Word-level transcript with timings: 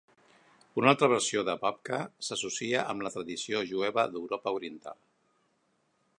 Una 0.81 0.87
altra 0.91 1.09
versió 1.11 1.43
de 1.49 1.55
Babka 1.67 1.99
s'associa 2.29 2.87
amb 2.95 3.07
la 3.09 3.13
tradició 3.17 3.65
jueva 3.75 4.09
d'Europa 4.17 4.57
Oriental. 4.61 5.01